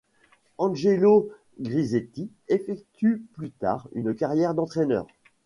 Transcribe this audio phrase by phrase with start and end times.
[0.57, 1.29] Angelo
[1.59, 5.05] Grizzetti effectue plus tard une carrière d'entraîneur.